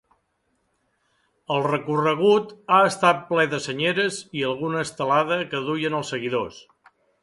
[1.55, 6.65] El recorregut ha estat ple de senyeres i alguna estelada que duien els seguidors.